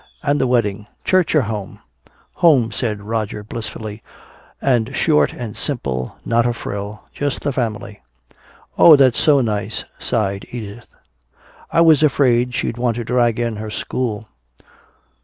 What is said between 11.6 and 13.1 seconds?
"I was afraid she'd want to